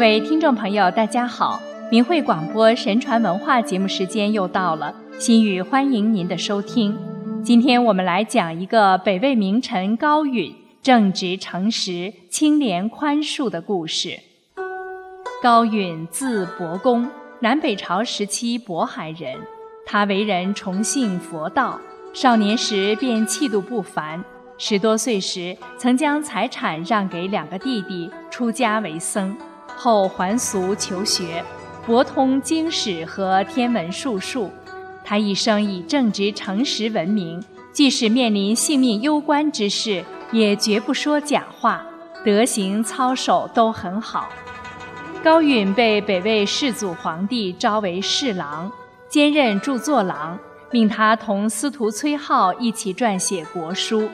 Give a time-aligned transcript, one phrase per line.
[0.00, 1.60] 各位听众朋友，大家好！
[1.90, 6.96] 明慧广播神传文化节目时间又到了，心语欢迎您的收听。
[7.44, 14.18] 今天我们来讲一个北魏名臣高允正直诚实、清廉宽恕的故事。
[15.42, 17.06] 高允字伯公，
[17.40, 19.38] 南北朝时期渤海人。
[19.84, 21.78] 他为人崇信佛道，
[22.14, 24.24] 少年时便气度不凡。
[24.56, 29.36] 十多岁时，曾将财产让给两个弟弟，出家为僧，
[29.82, 31.42] 后还俗求学，
[31.86, 34.50] 博通经史和天文术数。
[35.02, 41.82] 他一生以正直诚实闻名，即使面临性命攸关之事，也绝不说假话，
[42.22, 44.28] 德行操守都很好。
[45.24, 48.70] 高允被北魏世祖皇帝招为侍郎，
[49.08, 50.38] 兼任著作郎，
[50.70, 54.10] 命他同司徒崔浩一起撰写国书。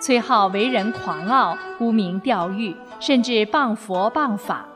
[0.00, 4.66] 崔浩为人狂傲，沽名钓誉，甚至谤佛谤法。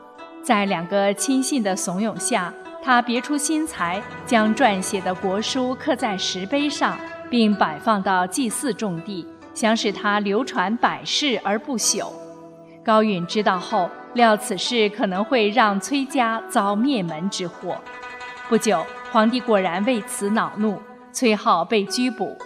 [0.45, 6.95] 在两个亲信的怂恿下，他别出心裁，将撰写的国书刻在石碑上，
[7.31, 12.11] 并摆放到祭祀重地，想使它流传百世而不朽。
[12.83, 17.75] 高允知道后，料此事可能会让崔家遭灭门之祸。
[18.47, 20.79] 不久，皇帝果然为此恼怒，
[21.11, 22.37] 崔浩被拘捕。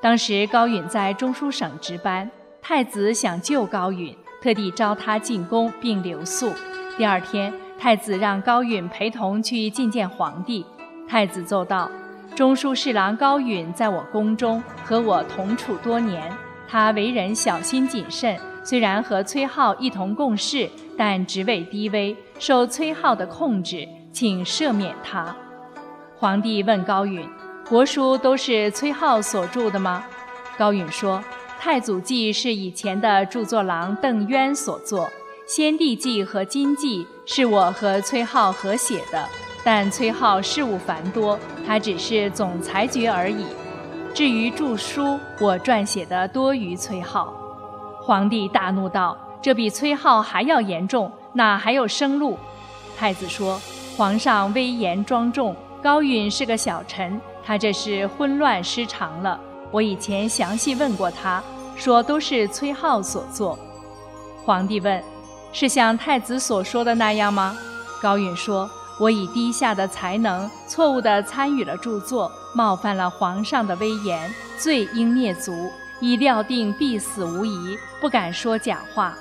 [0.00, 2.30] 当时高允在中书省值班，
[2.62, 6.52] 太子想救高允，特地召他进宫并留宿。
[6.98, 10.66] 第二天，太子让高允陪同去觐见皇帝。
[11.06, 11.88] 太子奏道
[12.34, 16.28] ：“中书侍郎高允在我宫中和我同处多年，
[16.66, 25.32] 他为人小心谨慎，虽然和崔浩一同共事，但职位低微，受崔浩的控制，请赦免他。”
[26.18, 27.24] 皇帝问高允。
[27.68, 30.02] 国书都是崔浩所著的吗？
[30.56, 31.22] 高允说
[31.60, 35.08] ：“太祖记是以前的著作郎邓渊所作，
[35.48, 39.26] 先帝记和今记是我和崔浩合写的。
[39.64, 43.46] 但崔浩事务繁多，他只是总裁决而已。
[44.12, 47.32] 至于著书，我撰写的多于崔浩。”
[48.04, 52.36] 皇帝大怒道：“这比崔浩还要严重，哪还有生路？”
[52.98, 53.58] 太子说
[53.96, 59.40] ：“皇上威严庄重，高允是个小臣。”他这是昏乱失常了。
[59.70, 61.42] 我以前详细问过他，
[61.74, 63.58] 说都是崔浩所作。
[64.44, 65.02] 皇帝问
[65.52, 67.56] ：“是像太子所说的那样吗？”
[68.00, 75.70] 高允说：“我以低下的才能，错误地参与了著作，冒犯了皇上的威严，罪应灭族，
[76.00, 79.14] 已料定必死无疑，不敢说假话。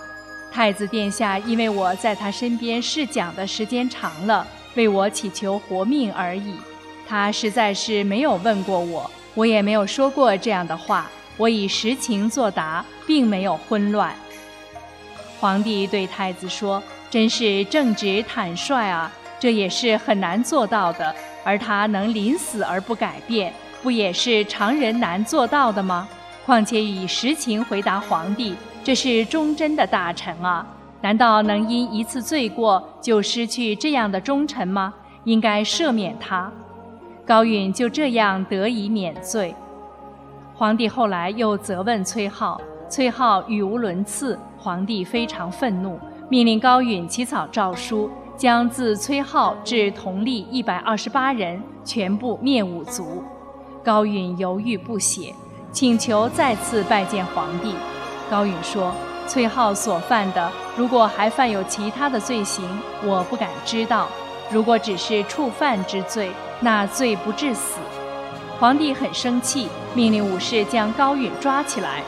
[0.52, 4.46] 太子殿下因为我在他身边试讲的时间长了，
[4.76, 6.56] 为我祈求活命而已。”
[7.08, 11.10] 他实在是没有问过我，我也没有说过这样的话。
[11.38, 14.14] 我以实情作答，并没有混乱。
[15.40, 21.14] 皇帝对太子说：“真是正直坦率啊，这也是很难做到的。
[21.44, 26.08] 而他能临死而不改变，不也是常人难做到的吗？
[26.46, 30.66] 况且以实情回答皇帝，这是忠贞的大臣啊！
[31.02, 34.94] 难道能因一次罪过就失去这样的忠臣吗？
[35.24, 36.52] 应该赦免他。”
[37.25, 39.54] 高允就这样得以免罪。
[40.56, 42.59] 皇帝后来又责问崔浩，
[42.90, 53.23] 崔浩语无伦次，皇帝非常愤怒，命令高允起草诏书，将自崔浩至同吏一百二十八人全部灭五族。
[53.84, 55.34] 高允犹豫不写，
[55.72, 57.73] 请求再次拜见皇帝。
[58.29, 58.94] 高允说
[59.28, 62.63] ：“崔浩所犯的，如果还犯有其他的罪行，
[63.06, 64.07] 我不敢知道。
[64.51, 66.29] 如果只是触犯之罪。”
[66.59, 67.78] 那罪不至死。
[68.59, 72.01] 皇帝很生气，命令武士将高允抓起来。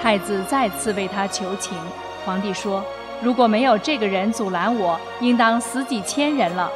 [0.00, 1.76] 太子再次为他求情。
[2.24, 2.84] 皇帝说
[3.22, 6.70] ：“如果没有这个人阻拦我，应当死几千人了。”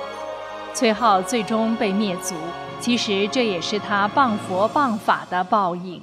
[0.75, 2.35] 崔浩最终被灭族。
[2.81, 6.03] 其实这也是他谤佛谤法的报应。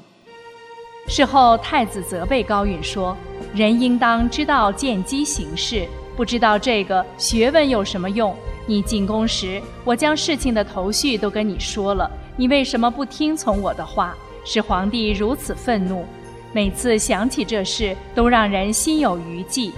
[1.09, 3.17] 事后，太子责备高允说
[3.53, 8.33] ：“人应当知道见机行事，不知道这个学问有什么用？”
[8.65, 14.15] 你进宫时，我将事情的头绪都跟你说了，你为什么不听从我的话？
[14.45, 16.05] 使皇帝如此愤怒。
[16.51, 19.71] 每次想起这事，都让人心有余悸。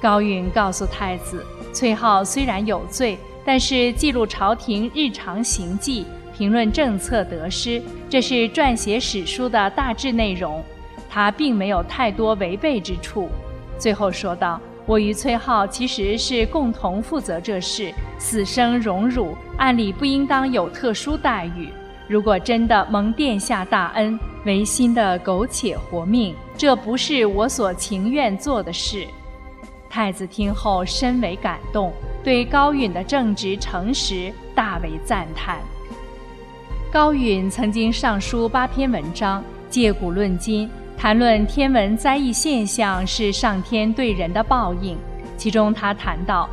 [0.00, 6.06] 高允告诉太子，崔浩虽然有罪，但是记录朝廷日常行迹，
[6.36, 10.62] 评论政策得失，这是撰写史书的大致内容，
[11.08, 13.28] 他并没有太多违背之处。
[13.78, 14.60] 最后说道。
[14.84, 21.68] 我与崔浩其实是共同负责这事，死生荣辱，按理不应当有特殊待遇。
[22.12, 29.06] 如果真的蒙殿下大恩，违心的苟且活命，这不是我所情愿做的事。
[29.88, 31.90] 太子听后深为感动，
[32.22, 35.58] 对高允的正直诚实大为赞叹。
[36.92, 40.68] 高允曾经上书八篇文章，借古论今，
[40.98, 44.98] 谈论天文灾异现象是上天对人的报应。
[45.38, 46.46] 其中他谈到：“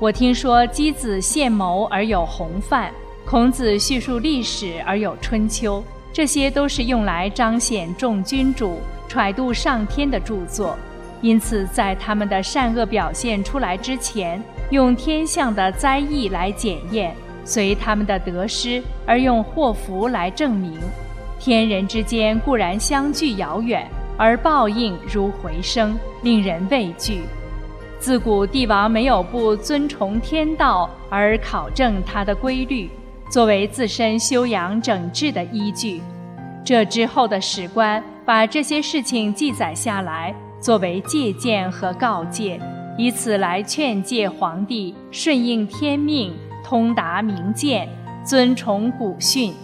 [0.00, 2.90] 我听说箕子献谋而有洪范，
[3.28, 5.82] 孔子叙述历史而有春秋，
[6.12, 8.78] 这些都是用来彰显众君主、
[9.08, 10.78] 揣度上天的著作。”
[11.20, 14.40] 因此，在他们的善恶表现出来之前，
[14.70, 17.10] 用天象的灾异来检验；
[17.44, 20.78] 随他们的得失而用祸福来证明。
[21.40, 27.22] 天人之间固然相距遥远，而报应如回声，令人畏惧。
[27.98, 32.88] 自古帝王没有不尊崇天道而考证它的规律，
[33.30, 36.00] 作为自身修养整治的依据。
[36.64, 40.34] 这之后的史官把这些事情记载下来。
[40.58, 42.58] 作为借鉴和告诫，
[42.96, 46.34] 以此来劝诫皇帝顺应天命，
[46.64, 47.86] 通达明鉴，
[48.24, 49.54] 尊崇古训。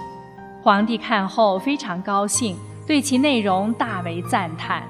[0.63, 2.55] 皇帝看后非常高兴，
[2.87, 4.85] 对其内容大为赞叹。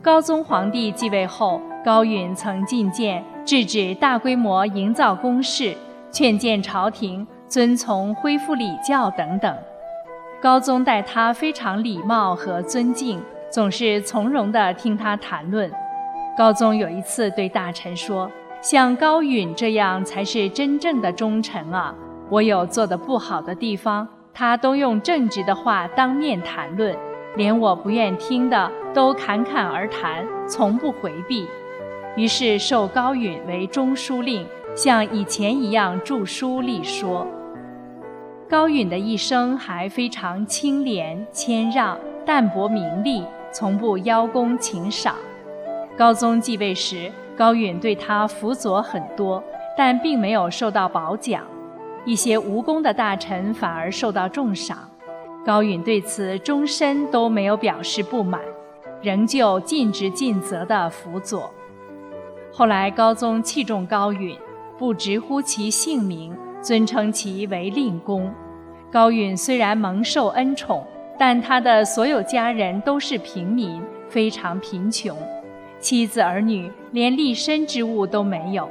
[0.00, 5.76] 高宗皇帝继位后，高允曾进谏，制止大规模营造宫室，
[6.10, 9.56] 劝谏朝廷遵从恢复礼教等等。
[10.40, 13.20] 高宗待他非常礼貌和尊敬。
[13.50, 15.72] 总是从容地听他谈论。
[16.36, 18.30] 高宗有一次对大臣说
[18.60, 21.94] ：“像高允这样才是真正的忠臣啊！
[22.28, 26.94] 我有做得不好的地方，他都用正直的话当面谈论，
[27.36, 31.48] 连我不愿听的都侃侃而谈，从不回避。”
[32.14, 34.46] 于是授高允为中书令，
[34.78, 37.26] 像以前一样著书立说。
[38.48, 43.24] 高允的一生还非常清廉谦让，淡泊名利。
[43.50, 45.16] 从不邀功请赏。
[45.96, 49.42] 高宗继位时，高允对他辅佐很多，
[49.76, 51.42] 但并没有受到褒奖。
[52.04, 54.88] 一些无功的大臣反而受到重赏。
[55.44, 58.40] 高允对此终身都没有表示不满，
[59.02, 61.52] 仍旧尽职尽责地辅佐。
[62.52, 64.36] 后来高宗器重高允，
[64.78, 68.32] 不直呼其姓名，尊称其为令公。
[68.90, 70.86] 高允虽然蒙受恩宠。
[71.20, 75.18] 但他的所有家人都是平民，非常贫穷，
[75.80, 78.70] 妻子儿女连立身之物都没有。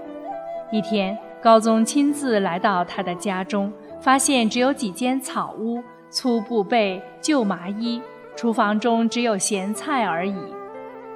[0.72, 3.70] 一天，高宗亲自来到他的家中，
[4.00, 8.02] 发现只有几间草屋、粗布被、旧麻衣，
[8.38, 10.38] 厨房中只有咸菜而已。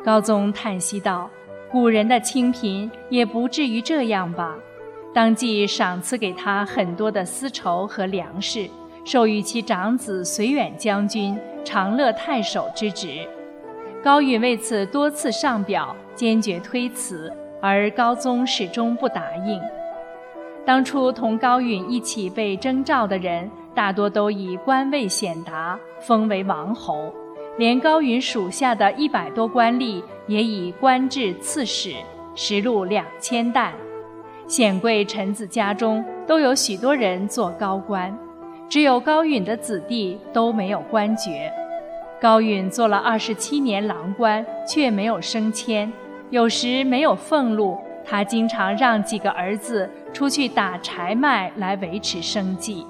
[0.04, 1.30] 高宗叹息道
[1.72, 4.58] ：“古人的清贫也不至于这样吧？”
[5.14, 8.70] 当即赏赐给他很多的丝绸和粮食。
[9.04, 11.36] 授予其长子绥远将军、
[11.66, 13.28] 长乐太守之职，
[14.04, 19.60] 高允为此多次上表，坚决推辞，而高宗始终不答应。
[20.64, 27.12] 当初同高允一起被征召的人，大多都以官位显达，封为王侯，
[27.58, 31.96] 连高允属下的一百多官吏也以官至刺史，
[32.36, 33.74] 实禄两千担。
[34.48, 38.18] 显贵臣子家中都有许多人做高官。
[38.70, 41.52] 只有高允的子弟都没有官爵。
[42.22, 45.92] 高允做了二十七年郎官，却没有升迁，
[46.30, 52.86] 有时没有俸禄，他经常让几个儿子出去打柴卖来维持生计。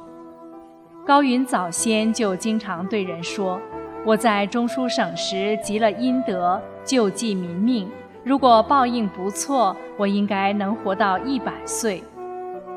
[1.04, 3.60] 高允早先就经常对人说
[4.06, 7.90] ：“我在中书省时积了阴德，救济民命，
[8.24, 12.04] 如果报应不错，我应该能活到一百岁。”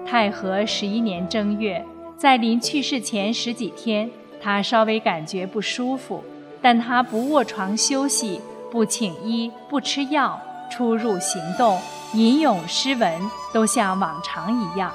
[0.06, 1.84] 太和十一年正月。
[2.16, 4.08] 在临去世前十几天，
[4.40, 6.22] 他稍微感觉不舒服，
[6.62, 11.78] 但他不卧床休息，不请医，不吃药，出入行动、
[12.14, 13.12] 吟咏诗文
[13.52, 14.92] 都像往常一样。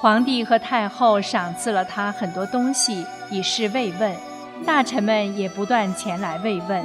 [0.00, 4.14] 皇帝和太后赏赐了他很多东西，以示慰问。
[4.66, 6.84] 大臣们也不断前来慰问。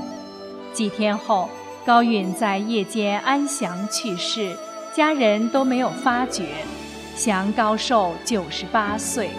[0.72, 1.50] 几天后，
[1.90, 4.56] 高允在夜间安详去世，
[4.94, 6.50] 家人都没有发觉。
[7.16, 9.32] 享高寿九十八岁。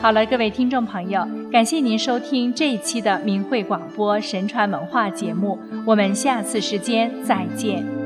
[0.00, 7.97] 好了，各位听众朋友，感谢您收听这一期的明慧广播神传文化节目，我们下次时间再见。